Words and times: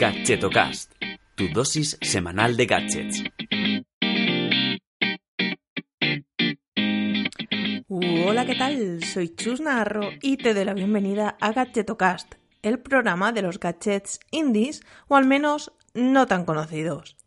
Gadgetocast, 0.00 0.94
tu 1.34 1.48
dosis 1.52 1.98
semanal 2.00 2.56
de 2.56 2.64
gadgets. 2.64 3.22
Hola, 7.86 8.46
¿qué 8.46 8.54
tal? 8.54 9.04
Soy 9.04 9.28
Chus 9.28 9.60
Narro 9.60 10.08
y 10.22 10.38
te 10.38 10.54
doy 10.54 10.64
la 10.64 10.72
bienvenida 10.72 11.36
a 11.38 11.52
Gadgetocast, 11.52 12.36
el 12.62 12.78
programa 12.78 13.32
de 13.32 13.42
los 13.42 13.60
gadgets 13.60 14.20
indies 14.30 14.80
o 15.08 15.16
al 15.16 15.26
menos 15.26 15.70
no 15.92 16.26
tan 16.26 16.46
conocidos. 16.46 17.18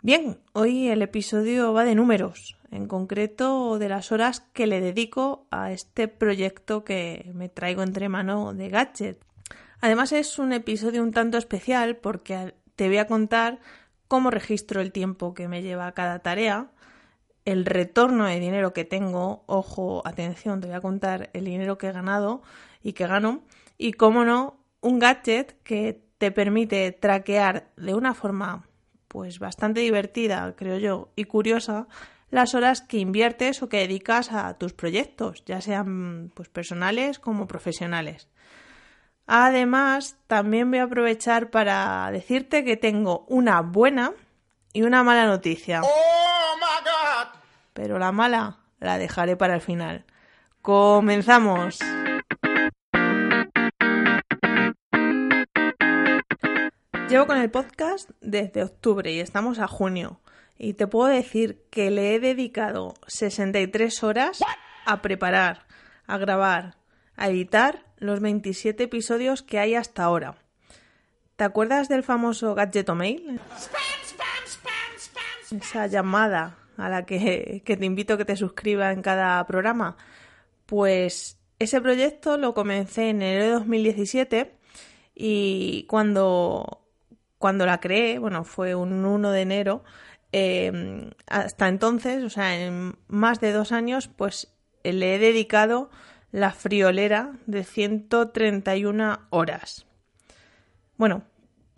Bien, 0.00 0.38
hoy 0.54 0.88
el 0.88 1.02
episodio 1.02 1.74
va 1.74 1.84
de 1.84 1.94
números, 1.94 2.56
en 2.70 2.88
concreto 2.88 3.78
de 3.78 3.90
las 3.90 4.12
horas 4.12 4.40
que 4.40 4.66
le 4.66 4.80
dedico 4.80 5.46
a 5.50 5.72
este 5.72 6.08
proyecto 6.08 6.84
que 6.84 7.30
me 7.34 7.50
traigo 7.50 7.82
entre 7.82 8.08
mano 8.08 8.54
de 8.54 8.70
gadget. 8.70 9.22
Además 9.82 10.12
es 10.12 10.38
un 10.38 10.52
episodio 10.52 11.02
un 11.02 11.10
tanto 11.10 11.36
especial 11.36 11.96
porque 11.96 12.54
te 12.76 12.86
voy 12.86 12.98
a 12.98 13.08
contar 13.08 13.58
cómo 14.06 14.30
registro 14.30 14.80
el 14.80 14.92
tiempo 14.92 15.34
que 15.34 15.48
me 15.48 15.60
lleva 15.60 15.90
cada 15.90 16.20
tarea, 16.20 16.70
el 17.44 17.66
retorno 17.66 18.26
de 18.26 18.38
dinero 18.38 18.72
que 18.72 18.84
tengo, 18.84 19.42
ojo, 19.46 20.02
atención, 20.06 20.60
te 20.60 20.68
voy 20.68 20.76
a 20.76 20.80
contar 20.80 21.30
el 21.32 21.46
dinero 21.46 21.78
que 21.78 21.88
he 21.88 21.92
ganado 21.92 22.42
y 22.80 22.92
que 22.92 23.08
gano, 23.08 23.42
y 23.76 23.94
cómo 23.94 24.24
no, 24.24 24.60
un 24.80 25.00
gadget 25.00 25.60
que 25.64 26.00
te 26.18 26.30
permite 26.30 26.92
traquear 26.92 27.72
de 27.76 27.94
una 27.94 28.14
forma 28.14 28.68
pues 29.08 29.40
bastante 29.40 29.80
divertida, 29.80 30.54
creo 30.54 30.78
yo, 30.78 31.10
y 31.16 31.24
curiosa, 31.24 31.88
las 32.30 32.54
horas 32.54 32.82
que 32.82 32.98
inviertes 32.98 33.64
o 33.64 33.68
que 33.68 33.78
dedicas 33.78 34.30
a 34.30 34.54
tus 34.58 34.74
proyectos, 34.74 35.44
ya 35.44 35.60
sean 35.60 36.30
pues 36.36 36.48
personales 36.48 37.18
como 37.18 37.48
profesionales. 37.48 38.28
Además, 39.26 40.16
también 40.26 40.70
voy 40.70 40.80
a 40.80 40.84
aprovechar 40.84 41.50
para 41.50 42.10
decirte 42.10 42.64
que 42.64 42.76
tengo 42.76 43.24
una 43.28 43.60
buena 43.60 44.12
y 44.72 44.82
una 44.82 45.02
mala 45.02 45.26
noticia. 45.26 45.80
Oh 45.82 46.56
my 46.56 46.84
god! 46.84 47.40
Pero 47.72 47.98
la 47.98 48.12
mala 48.12 48.58
la 48.80 48.98
dejaré 48.98 49.36
para 49.36 49.54
el 49.54 49.60
final. 49.60 50.04
Comenzamos. 50.60 51.78
Llevo 57.08 57.26
con 57.26 57.36
el 57.36 57.50
podcast 57.50 58.10
desde 58.20 58.62
octubre 58.62 59.12
y 59.12 59.20
estamos 59.20 59.58
a 59.58 59.68
junio. 59.68 60.20
Y 60.58 60.74
te 60.74 60.86
puedo 60.86 61.08
decir 61.08 61.62
que 61.70 61.90
le 61.90 62.14
he 62.14 62.20
dedicado 62.20 62.94
63 63.06 64.02
horas 64.02 64.40
a 64.86 65.02
preparar, 65.02 65.66
a 66.06 66.16
grabar, 66.16 66.76
a 67.16 67.28
editar 67.28 67.84
los 68.02 68.20
27 68.20 68.82
episodios 68.82 69.42
que 69.42 69.58
hay 69.58 69.74
hasta 69.74 70.04
ahora. 70.04 70.36
¿Te 71.36 71.44
acuerdas 71.44 71.88
del 71.88 72.02
famoso 72.02 72.54
Gadgetomail? 72.54 73.40
Esa 75.50 75.86
llamada 75.86 76.58
a 76.76 76.88
la 76.88 77.06
que, 77.06 77.62
que 77.64 77.76
te 77.76 77.84
invito 77.84 78.14
a 78.14 78.18
que 78.18 78.24
te 78.24 78.36
suscribas 78.36 78.94
en 78.94 79.02
cada 79.02 79.44
programa. 79.46 79.96
Pues 80.66 81.38
ese 81.58 81.80
proyecto 81.80 82.38
lo 82.38 82.54
comencé 82.54 83.10
en 83.10 83.22
enero 83.22 83.44
de 83.44 83.50
2017 83.52 84.52
y 85.14 85.84
cuando, 85.88 86.82
cuando 87.38 87.66
la 87.66 87.80
creé, 87.80 88.18
bueno, 88.18 88.44
fue 88.44 88.74
un 88.74 89.04
1 89.04 89.30
de 89.30 89.40
enero, 89.40 89.84
eh, 90.32 91.10
hasta 91.26 91.68
entonces, 91.68 92.24
o 92.24 92.30
sea, 92.30 92.58
en 92.58 92.96
más 93.06 93.40
de 93.40 93.52
dos 93.52 93.70
años, 93.70 94.08
pues 94.08 94.52
le 94.82 95.14
he 95.14 95.18
dedicado 95.18 95.90
la 96.32 96.52
friolera 96.52 97.32
de 97.46 97.62
131 97.62 99.20
horas. 99.30 99.86
Bueno, 100.96 101.22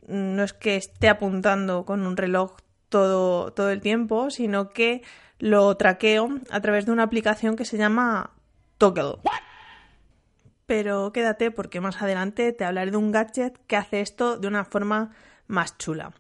no 0.06 0.42
es 0.42 0.52
que 0.52 0.76
esté 0.76 1.08
apuntando 1.08 1.84
con 1.84 2.06
un 2.06 2.16
reloj 2.16 2.56
todo, 2.88 3.52
todo 3.52 3.70
el 3.70 3.80
tiempo, 3.80 4.30
sino 4.30 4.70
que 4.70 5.02
lo 5.38 5.76
traqueo 5.76 6.28
a 6.50 6.60
través 6.60 6.86
de 6.86 6.92
una 6.92 7.02
aplicación 7.02 7.56
que 7.56 7.64
se 7.64 7.76
llama 7.76 8.30
Toggle. 8.78 9.16
Pero 10.66 11.12
quédate 11.12 11.50
porque 11.50 11.80
más 11.80 12.00
adelante 12.00 12.52
te 12.52 12.64
hablaré 12.64 12.92
de 12.92 12.96
un 12.96 13.12
gadget 13.12 13.58
que 13.66 13.76
hace 13.76 14.00
esto 14.00 14.38
de 14.38 14.48
una 14.48 14.64
forma 14.64 15.10
más 15.46 15.76
chula. 15.76 16.12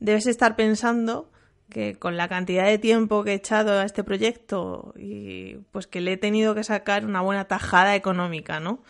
Debes 0.00 0.26
estar 0.26 0.56
pensando 0.56 1.30
que 1.72 1.94
con 1.98 2.16
la 2.16 2.28
cantidad 2.28 2.66
de 2.66 2.78
tiempo 2.78 3.24
que 3.24 3.32
he 3.32 3.34
echado 3.34 3.80
a 3.80 3.84
este 3.84 4.04
proyecto 4.04 4.92
y 4.96 5.56
pues 5.72 5.86
que 5.86 6.00
le 6.00 6.12
he 6.12 6.16
tenido 6.16 6.54
que 6.54 6.62
sacar 6.62 7.04
una 7.04 7.22
buena 7.22 7.46
tajada 7.46 7.96
económica, 7.96 8.60
¿no? 8.60 8.82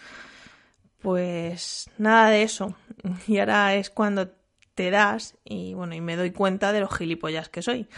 Pues 1.01 1.89
nada 1.99 2.31
de 2.31 2.43
eso. 2.43 2.75
Y 3.27 3.39
ahora 3.39 3.75
es 3.75 3.91
cuando 3.91 4.31
te 4.75 4.91
das 4.91 5.37
y 5.45 5.75
bueno, 5.75 5.95
y 5.95 6.01
me 6.01 6.17
doy 6.17 6.33
cuenta 6.33 6.73
de 6.73 6.81
los 6.81 6.97
gilipollas 6.97 7.49
que 7.49 7.63
soy. 7.63 7.89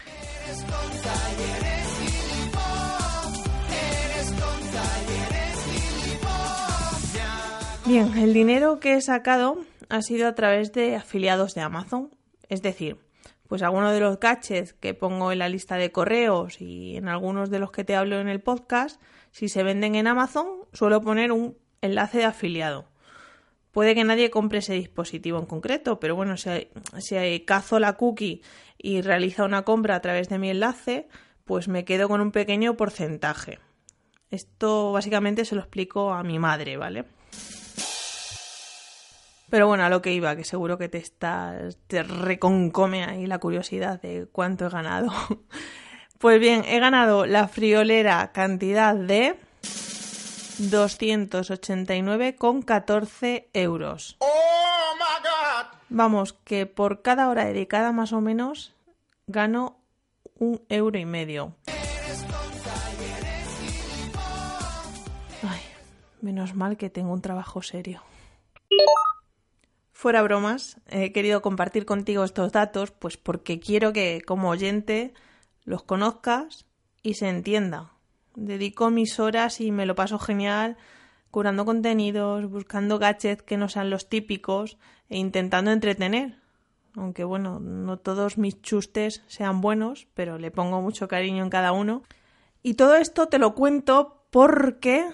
Bien, 7.85 8.17
el 8.17 8.33
dinero 8.33 8.79
que 8.79 8.95
he 8.95 9.01
sacado 9.01 9.59
ha 9.89 10.01
sido 10.01 10.27
a 10.27 10.33
través 10.33 10.73
de 10.73 10.95
afiliados 10.95 11.53
de 11.53 11.61
Amazon, 11.61 12.09
es 12.49 12.63
decir, 12.63 13.04
pues 13.47 13.61
algunos 13.61 13.93
de 13.93 13.99
los 13.99 14.19
gadgets 14.19 14.73
que 14.73 14.93
pongo 14.93 15.31
en 15.31 15.39
la 15.39 15.49
lista 15.49 15.75
de 15.75 15.91
correos 15.91 16.61
y 16.61 16.97
en 16.97 17.07
algunos 17.07 17.49
de 17.49 17.59
los 17.59 17.71
que 17.71 17.83
te 17.83 17.95
hablo 17.95 18.19
en 18.19 18.27
el 18.27 18.41
podcast, 18.41 19.01
si 19.31 19.49
se 19.49 19.63
venden 19.63 19.95
en 19.95 20.07
Amazon, 20.07 20.47
suelo 20.73 21.01
poner 21.01 21.31
un 21.31 21.57
enlace 21.81 22.19
de 22.19 22.25
afiliado. 22.25 22.85
Puede 23.71 23.93
que 23.93 24.03
nadie 24.05 24.29
compre 24.29 24.59
ese 24.59 24.73
dispositivo 24.73 25.37
en 25.37 25.45
concreto, 25.45 25.99
pero 25.99 26.15
bueno, 26.15 26.37
si, 26.37 26.69
si 26.99 27.39
cazo 27.41 27.79
la 27.79 27.93
cookie 27.93 28.41
y 28.77 29.01
realiza 29.01 29.43
una 29.43 29.63
compra 29.63 29.95
a 29.95 30.01
través 30.01 30.29
de 30.29 30.39
mi 30.39 30.49
enlace, 30.49 31.07
pues 31.43 31.67
me 31.67 31.85
quedo 31.85 32.07
con 32.07 32.21
un 32.21 32.31
pequeño 32.31 32.77
porcentaje. 32.77 33.59
Esto 34.31 34.91
básicamente 34.91 35.45
se 35.45 35.55
lo 35.55 35.61
explico 35.61 36.13
a 36.13 36.23
mi 36.23 36.39
madre, 36.39 36.77
¿vale? 36.77 37.05
Pero 39.49 39.67
bueno, 39.67 39.83
a 39.83 39.89
lo 39.89 40.01
que 40.01 40.11
iba, 40.11 40.35
que 40.35 40.43
seguro 40.43 40.77
que 40.77 40.89
te 40.89 40.97
estás, 40.97 41.77
te 41.87 42.03
reconcome 42.03 43.03
ahí 43.03 43.27
la 43.27 43.39
curiosidad 43.39 44.01
de 44.01 44.27
cuánto 44.31 44.67
he 44.67 44.69
ganado. 44.69 45.11
Pues 46.17 46.39
bien, 46.39 46.63
he 46.65 46.79
ganado 46.79 47.25
la 47.25 47.49
friolera 47.49 48.31
cantidad 48.31 48.95
de 48.95 49.35
289,14 50.57 53.47
euros. 53.53 54.15
Oh 54.19 54.95
my 54.95 55.21
god! 55.21 55.65
Vamos, 55.89 56.31
que 56.33 56.65
por 56.65 57.01
cada 57.01 57.27
hora 57.27 57.43
dedicada 57.45 57.91
más 57.91 58.13
o 58.13 58.21
menos 58.21 58.73
gano 59.27 59.81
un 60.39 60.61
euro 60.69 60.97
y 60.97 61.05
medio. 61.05 61.53
Ay, 65.43 65.59
menos 66.21 66.55
mal 66.55 66.77
que 66.77 66.89
tengo 66.89 67.11
un 67.11 67.21
trabajo 67.21 67.61
serio. 67.61 68.01
Fuera 69.97 70.21
bromas, 70.23 70.77
he 70.87 71.13
querido 71.13 71.41
compartir 71.41 71.85
contigo 71.85 72.25
estos 72.25 72.51
datos, 72.51 72.91
pues 72.91 73.15
porque 73.15 73.61
quiero 73.61 73.93
que 73.93 74.21
como 74.27 74.49
oyente 74.49 75.13
los 75.63 75.83
conozcas 75.83 76.65
y 77.01 77.13
se 77.13 77.29
entienda. 77.29 77.93
Dedico 78.35 78.89
mis 78.89 79.21
horas 79.21 79.61
y 79.61 79.71
me 79.71 79.85
lo 79.85 79.95
paso 79.95 80.19
genial 80.19 80.75
curando 81.31 81.63
contenidos, 81.63 82.45
buscando 82.49 82.99
gadgets 82.99 83.41
que 83.41 83.55
no 83.55 83.69
sean 83.69 83.89
los 83.89 84.09
típicos 84.09 84.77
e 85.07 85.17
intentando 85.17 85.71
entretener. 85.71 86.39
Aunque 86.97 87.23
bueno, 87.23 87.61
no 87.61 87.97
todos 87.97 88.37
mis 88.37 88.61
chustes 88.61 89.23
sean 89.27 89.61
buenos, 89.61 90.09
pero 90.13 90.37
le 90.37 90.51
pongo 90.51 90.81
mucho 90.81 91.07
cariño 91.07 91.41
en 91.41 91.49
cada 91.49 91.71
uno. 91.71 92.03
Y 92.61 92.73
todo 92.73 92.97
esto 92.97 93.29
te 93.29 93.39
lo 93.39 93.55
cuento 93.55 94.25
porque... 94.29 95.07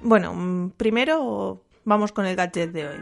Bueno, 0.00 0.72
primero 0.76 1.64
vamos 1.84 2.12
con 2.12 2.26
el 2.26 2.36
gadget 2.36 2.72
de 2.72 2.86
hoy. 2.86 2.98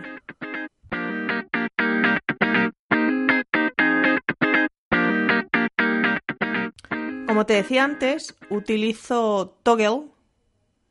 Como 7.27 7.47
te 7.47 7.55
decía 7.55 7.85
antes, 7.85 8.35
utilizo 8.49 9.57
Toggle, 9.63 10.09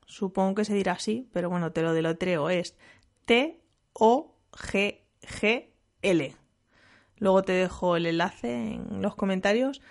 supongo 0.05 0.55
que 0.55 0.65
se 0.65 0.73
dirá 0.73 0.93
así, 0.93 1.29
pero 1.33 1.49
bueno, 1.49 1.71
te 1.71 1.81
lo 1.81 1.93
deletreo, 1.93 2.49
es 2.49 2.77
T-O-G-G-L. 3.25 4.35
Luego 7.17 7.43
te 7.43 7.51
dejo 7.51 7.97
el 7.97 8.05
enlace 8.05 8.53
en 8.53 9.01
los 9.01 9.15
comentarios. 9.15 9.81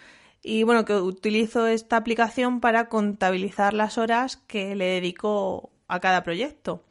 Y 0.42 0.62
bueno, 0.62 0.86
que 0.86 0.94
utilizo 0.94 1.66
esta 1.66 1.98
aplicación 1.98 2.60
para 2.60 2.88
contabilizar 2.88 3.74
las 3.74 3.98
horas 3.98 4.36
que 4.36 4.74
le 4.74 4.86
dedico 4.86 5.70
a 5.86 6.00
cada 6.00 6.22
proyecto 6.22 6.82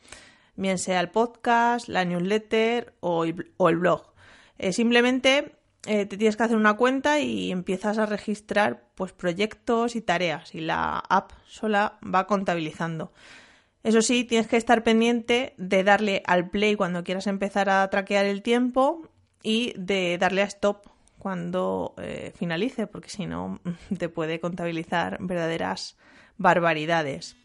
bien 0.58 0.78
sea 0.78 1.00
el 1.00 1.10
podcast, 1.10 1.88
la 1.88 2.04
newsletter 2.04 2.94
o 3.00 3.24
el, 3.24 3.78
blog. 3.78 4.14
Eh, 4.58 4.74
simplemente 4.74 5.56
eh, 5.86 6.06
te 6.06 6.18
tienes 6.18 6.36
que 6.36 6.44
hacer 6.44 6.58
una 6.58 6.76
cuenta 6.76 7.20
y 7.20 7.52
empiezas 7.52 7.98
a 7.98 8.06
registrar 8.06 8.90
pues, 8.96 9.14
proyectos 9.14 9.96
y 9.96 10.02
tareas 10.02 10.54
y 10.54 10.60
la 10.60 11.00
app 11.00 11.32
sola 11.48 11.98
va 12.04 12.28
contabilizando. 12.28 13.14
Eso 13.84 14.02
sí, 14.02 14.26
tienes 14.26 14.48
que 14.48 14.58
estar 14.58 14.84
pendiente 14.84 15.54
de 15.58 15.84
darle 15.86 16.24
al 16.26 16.50
play 16.50 16.76
cuando 16.76 17.06
quieras 17.06 17.28
empezar 17.28 17.70
a 17.70 17.90
traquear 17.90 18.26
el 18.26 18.42
tiempo 18.42 19.08
y 19.44 19.74
de 19.78 20.18
darle 20.18 20.42
a 20.42 20.46
stop 20.46 20.88
cuando 21.20 21.94
eh, 21.98 22.34
finalice, 22.36 22.88
porque 22.88 23.10
si 23.10 23.26
no 23.26 23.60
te 23.98 24.10
puede 24.10 24.40
contabilizar 24.40 25.18
verdaderas 25.22 25.96
barbaridades. 26.38 27.38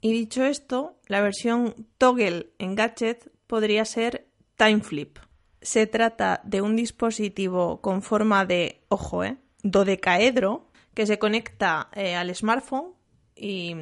Y 0.00 0.12
dicho 0.12 0.44
esto, 0.44 0.98
la 1.06 1.20
versión 1.20 1.74
toggle 1.98 2.52
en 2.58 2.74
gadget 2.74 3.30
podría 3.46 3.84
ser 3.84 4.26
TimeFlip. 4.56 5.18
Se 5.60 5.86
trata 5.86 6.40
de 6.44 6.62
un 6.62 6.74
dispositivo 6.74 7.80
con 7.82 8.00
forma 8.00 8.46
de, 8.46 8.82
ojo, 8.88 9.24
eh, 9.24 9.36
dodecaedro 9.62 10.68
que 10.94 11.06
se 11.06 11.18
conecta 11.18 11.88
eh, 11.92 12.14
al 12.14 12.34
smartphone 12.34 12.94
y, 13.36 13.74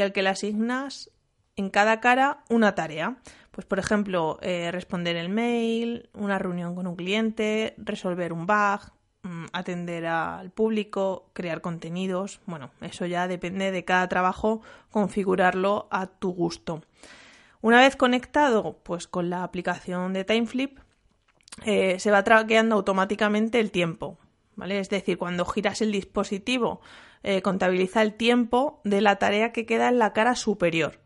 al 0.00 0.12
que 0.12 0.22
le 0.22 0.28
asignas 0.28 1.10
en 1.56 1.70
cada 1.70 2.00
cara 2.00 2.44
una 2.48 2.74
tarea. 2.74 3.18
Pues, 3.50 3.66
por 3.66 3.78
ejemplo, 3.78 4.38
eh, 4.42 4.70
responder 4.70 5.16
el 5.16 5.30
mail, 5.30 6.10
una 6.12 6.38
reunión 6.38 6.74
con 6.74 6.86
un 6.86 6.94
cliente, 6.94 7.74
resolver 7.78 8.32
un 8.32 8.46
bug, 8.46 8.92
atender 9.52 10.06
al 10.06 10.50
público, 10.50 11.30
crear 11.32 11.60
contenidos. 11.60 12.40
Bueno, 12.46 12.70
eso 12.80 13.06
ya 13.06 13.28
depende 13.28 13.70
de 13.70 13.84
cada 13.84 14.08
trabajo, 14.08 14.62
configurarlo 14.90 15.88
a 15.90 16.06
tu 16.06 16.32
gusto. 16.32 16.82
Una 17.60 17.80
vez 17.80 17.96
conectado, 17.96 18.78
pues 18.82 19.08
con 19.08 19.30
la 19.30 19.42
aplicación 19.42 20.12
de 20.12 20.24
TimeFlip, 20.24 20.78
eh, 21.64 21.98
se 21.98 22.10
va 22.10 22.22
traqueando 22.22 22.76
automáticamente 22.76 23.60
el 23.60 23.70
tiempo. 23.70 24.18
¿Vale? 24.56 24.78
Es 24.78 24.88
decir, 24.88 25.18
cuando 25.18 25.44
giras 25.44 25.82
el 25.82 25.92
dispositivo, 25.92 26.80
eh, 27.22 27.42
contabiliza 27.42 28.02
el 28.02 28.14
tiempo 28.14 28.80
de 28.84 29.00
la 29.02 29.16
tarea 29.16 29.52
que 29.52 29.66
queda 29.66 29.88
en 29.88 29.98
la 29.98 30.12
cara 30.12 30.34
superior. 30.34 31.00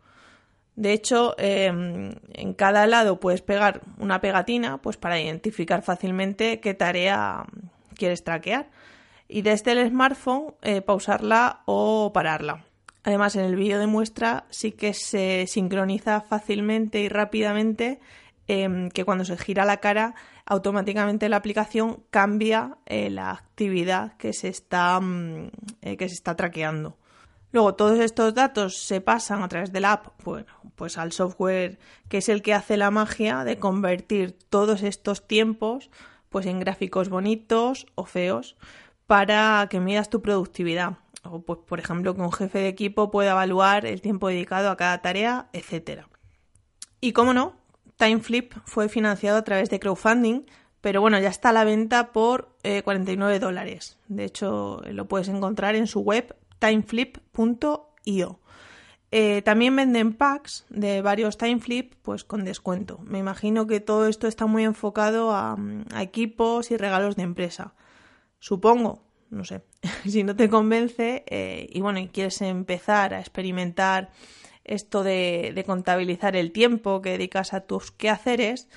De 0.75 0.93
hecho, 0.93 1.35
em, 1.37 2.15
en 2.33 2.53
cada 2.53 2.87
lado 2.87 3.19
puedes 3.19 3.41
pegar 3.41 3.81
una 3.97 4.21
pegatina 4.21 4.81
pues 4.81 4.97
para 4.97 5.19
identificar 5.19 5.81
fácilmente 5.81 6.59
qué 6.59 6.73
tarea 6.73 7.45
quieres 8.01 8.23
traquear. 8.23 8.69
Y 9.27 9.43
desde 9.43 9.71
el 9.73 9.87
smartphone 9.87 10.55
eh, 10.61 10.81
pausarla 10.81 11.61
o 11.65 12.11
pararla. 12.13 12.65
Además, 13.03 13.35
en 13.35 13.45
el 13.45 13.55
vídeo 13.55 13.79
de 13.79 13.87
muestra 13.87 14.45
sí 14.49 14.71
que 14.71 14.93
se 14.93 15.45
sincroniza 15.47 16.21
fácilmente 16.21 16.99
y 16.99 17.09
rápidamente 17.09 17.99
em, 18.47 18.89
que 18.89 19.05
cuando 19.05 19.23
se 19.23 19.37
gira 19.37 19.65
la 19.65 19.77
cara, 19.77 20.15
automáticamente 20.45 21.29
la 21.29 21.37
aplicación 21.37 22.03
cambia 22.09 22.77
eh, 22.85 23.09
la 23.09 23.31
actividad 23.31 24.17
que 24.17 24.33
se 24.33 24.49
está, 24.49 24.99
mm, 24.99 25.51
eh, 25.81 25.97
que 25.97 26.09
se 26.09 26.15
está 26.15 26.35
traqueando. 26.35 26.97
Luego, 27.53 27.75
todos 27.75 27.99
estos 27.99 28.33
datos 28.33 28.77
se 28.77 29.01
pasan 29.01 29.43
a 29.43 29.47
través 29.49 29.71
de 29.71 29.81
la 29.81 29.93
app, 29.93 30.07
bueno, 30.23 30.47
pues 30.75 30.97
al 30.97 31.11
software 31.11 31.79
que 32.07 32.17
es 32.19 32.29
el 32.29 32.41
que 32.41 32.53
hace 32.53 32.77
la 32.77 32.91
magia 32.91 33.43
de 33.43 33.57
convertir 33.57 34.37
todos 34.49 34.83
estos 34.83 35.27
tiempos 35.27 35.89
pues 36.31 36.47
en 36.47 36.59
gráficos 36.59 37.09
bonitos 37.09 37.85
o 37.93 38.05
feos 38.05 38.55
para 39.05 39.67
que 39.69 39.79
midas 39.79 40.09
tu 40.09 40.21
productividad 40.21 40.97
o 41.23 41.41
pues 41.41 41.59
por 41.67 41.79
ejemplo 41.79 42.15
que 42.15 42.21
un 42.21 42.31
jefe 42.31 42.59
de 42.59 42.67
equipo 42.67 43.11
pueda 43.11 43.31
evaluar 43.31 43.85
el 43.85 44.01
tiempo 44.01 44.29
dedicado 44.29 44.71
a 44.71 44.77
cada 44.77 45.01
tarea, 45.01 45.49
etc. 45.53 46.05
Y 46.99 47.13
cómo 47.13 47.33
no, 47.33 47.55
TimeFlip 47.97 48.53
fue 48.65 48.89
financiado 48.89 49.37
a 49.37 49.43
través 49.43 49.69
de 49.69 49.79
crowdfunding, 49.79 50.45
pero 50.81 51.01
bueno, 51.01 51.19
ya 51.19 51.29
está 51.29 51.49
a 51.49 51.53
la 51.53 51.63
venta 51.63 52.11
por 52.11 52.55
49 52.63 53.35
eh, 53.35 53.39
dólares. 53.39 53.99
De 54.07 54.23
hecho, 54.23 54.81
lo 54.85 55.07
puedes 55.07 55.27
encontrar 55.27 55.75
en 55.75 55.85
su 55.85 55.99
web 55.99 56.35
timeflip.io. 56.59 58.39
Eh, 59.11 59.41
también 59.41 59.75
venden 59.75 60.13
packs 60.13 60.65
de 60.69 61.01
varios 61.01 61.37
TimeFlip 61.37 61.95
pues 62.01 62.23
con 62.23 62.45
descuento. 62.45 62.99
Me 63.03 63.19
imagino 63.19 63.67
que 63.67 63.81
todo 63.81 64.07
esto 64.07 64.27
está 64.27 64.45
muy 64.45 64.63
enfocado 64.63 65.33
a 65.33 65.57
equipos 65.99 66.71
y 66.71 66.77
regalos 66.77 67.17
de 67.17 67.23
empresa. 67.23 67.73
Supongo, 68.39 69.03
no 69.31 69.45
sé, 69.45 69.63
si 70.07 70.23
no 70.23 70.35
te 70.35 70.49
convence 70.49 71.23
eh, 71.27 71.67
y 71.71 71.81
bueno, 71.81 71.99
y 71.99 72.07
quieres 72.09 72.41
empezar 72.41 73.13
a 73.13 73.19
experimentar 73.19 74.11
esto 74.63 75.03
de, 75.03 75.63
contabilizar 75.65 76.35
el 76.35 76.51
tiempo 76.51 77.01
que 77.01 77.11
dedicas 77.11 77.53
a 77.53 77.61
tus 77.61 77.91
quehaceres, 77.91 78.69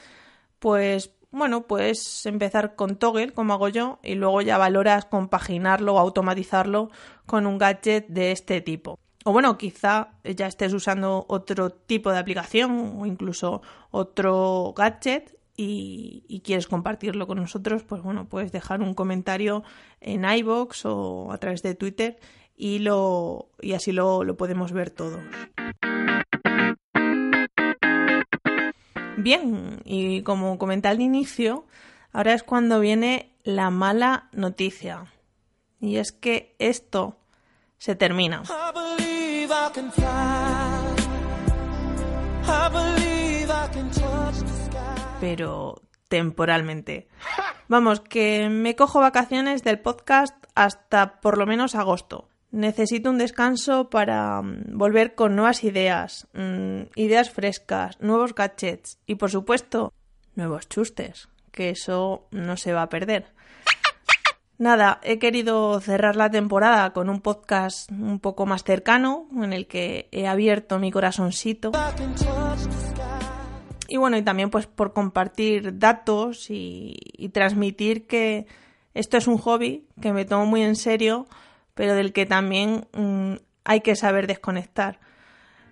pues 0.59 1.13
bueno, 1.31 1.67
puedes 1.67 2.25
empezar 2.27 2.77
con 2.77 2.97
Toggle, 2.97 3.33
como 3.33 3.53
hago 3.55 3.69
yo, 3.69 3.99
y 4.03 4.15
luego 4.15 4.41
ya 4.41 4.57
valoras 4.57 5.05
compaginarlo 5.05 5.95
o 5.95 5.99
automatizarlo 5.99 6.91
con 7.27 7.47
un 7.47 7.59
gadget 7.59 8.07
de 8.09 8.31
este 8.33 8.61
tipo. 8.61 8.99
O 9.27 9.33
bueno, 9.33 9.57
quizá 9.57 10.11
ya 10.23 10.47
estés 10.47 10.75
usando 10.75 11.25
otro 11.29 11.71
tipo 11.71 12.13
de 12.13 12.19
aplicación 12.19 12.97
o 12.99 13.07
incluso 13.07 13.63
otro 13.91 14.75
gadget 14.77 15.39
y, 15.57 16.43
quieres 16.45 16.67
compartirlo 16.67 17.27
con 17.27 17.39
nosotros, 17.39 17.85
pues 17.85 18.03
bueno, 18.03 18.29
puedes 18.29 18.53
dejar 18.53 18.83
un 18.83 18.93
comentario 18.93 19.63
en 20.03 20.27
iBox 20.27 20.85
o 20.85 21.33
a 21.33 21.39
través 21.39 21.63
de 21.63 21.75
Twitter 21.75 22.19
y, 22.55 22.81
lo, 22.81 23.49
y 23.63 23.73
así 23.73 23.93
lo, 23.93 24.25
lo 24.25 24.37
podemos 24.37 24.73
ver 24.73 24.91
todos. 24.91 25.23
Bien, 29.17 29.81
y 29.87 30.21
como 30.21 30.59
comenté 30.59 30.89
al 30.89 31.01
inicio, 31.01 31.65
ahora 32.13 32.35
es 32.35 32.43
cuando 32.43 32.79
viene 32.79 33.33
la 33.43 33.71
mala 33.71 34.29
noticia. 34.33 35.07
Y 35.81 35.97
es 35.97 36.13
que 36.13 36.55
esto 36.59 37.17
se 37.79 37.95
termina 37.95 38.43
pero 45.25 45.81
temporalmente. 46.09 47.09
Vamos, 47.67 48.01
que 48.01 48.51
me 48.51 48.77
cojo 48.77 49.01
vacaciones 49.01 49.65
del 49.65 49.81
podcast 49.81 50.37
hasta 50.55 51.21
por 51.21 51.39
lo 51.39 51.47
menos 51.47 51.75
agosto. 51.75 52.29
Necesito 52.51 53.09
un 53.09 53.17
descanso 53.17 53.89
para 53.89 54.43
mm, 54.43 54.77
volver 54.77 55.15
con 55.15 55.35
nuevas 55.35 55.65
ideas, 55.65 56.29
mm, 56.35 56.83
ideas 56.95 57.31
frescas, 57.31 57.99
nuevos 58.01 58.35
gadgets 58.35 58.99
y 59.07 59.15
por 59.15 59.31
supuesto 59.31 59.95
nuevos 60.35 60.69
chustes, 60.69 61.29
que 61.51 61.71
eso 61.71 62.29
no 62.31 62.59
se 62.59 62.75
va 62.75 62.83
a 62.83 62.89
perder. 62.91 63.33
Nada, 64.57 65.01
he 65.03 65.19
querido 65.19 65.81
cerrar 65.81 66.17
la 66.17 66.31
temporada 66.31 66.93
con 66.93 67.09
un 67.09 67.21
podcast 67.21 67.91
un 67.91 68.21
poco 68.21 68.47
más 68.47 68.63
cercano, 68.63 69.27
en 69.35 69.53
el 69.53 69.67
que 69.67 70.09
he 70.13 70.27
abierto 70.27 70.79
mi 70.79 70.93
corazoncito 70.93 71.73
y 73.89 73.97
bueno, 73.97 74.17
y 74.17 74.23
también 74.23 74.51
pues 74.51 74.67
por 74.67 74.93
compartir 74.93 75.79
datos 75.79 76.51
y, 76.51 76.97
transmitir 77.33 78.07
que 78.07 78.47
esto 78.93 79.17
es 79.17 79.27
un 79.27 79.39
hobby 79.39 79.87
que 80.01 80.13
me 80.13 80.25
tomo 80.25 80.47
muy 80.47 80.63
en 80.63 80.77
serio, 80.77 81.27
pero 81.75 81.95
del 81.95 82.13
que 82.13 82.27
también 82.27 82.87
mm, 82.93 83.35
hay 83.65 83.81
que 83.81 83.97
saber 83.97 84.27
desconectar. 84.27 85.01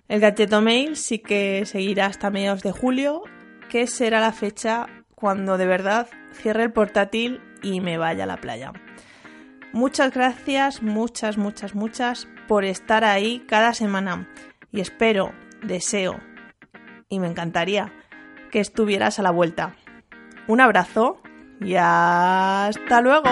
El 0.07 0.19
Gadgeto 0.19 0.61
Mail 0.61 0.95
sí 0.95 1.19
que 1.19 1.65
seguirá 1.65 2.05
hasta 2.05 2.29
mediados 2.29 2.63
de 2.63 2.71
julio, 2.71 3.23
que 3.69 3.87
será 3.87 4.19
la 4.19 4.31
fecha 4.31 4.87
cuando 5.15 5.57
de 5.57 5.65
verdad 5.65 6.07
cierre 6.33 6.63
el 6.63 6.71
portátil 6.71 7.41
y 7.61 7.81
me 7.81 7.97
vaya 7.97 8.23
a 8.23 8.27
la 8.27 8.37
playa. 8.37 8.73
Muchas 9.71 10.13
gracias, 10.13 10.83
muchas, 10.83 11.37
muchas, 11.37 11.73
muchas 11.73 12.27
por 12.47 12.65
estar 12.65 13.03
ahí 13.03 13.43
cada 13.47 13.73
semana 13.73 14.29
y 14.71 14.81
espero, 14.81 15.31
deseo 15.63 16.19
y 17.09 17.19
me 17.19 17.27
encantaría 17.27 17.91
que 18.51 18.59
estuvieras 18.59 19.19
a 19.19 19.23
la 19.23 19.31
vuelta. 19.31 19.75
Un 20.47 20.61
abrazo 20.61 21.21
y 21.61 21.75
hasta 21.75 23.01
luego. 23.01 23.29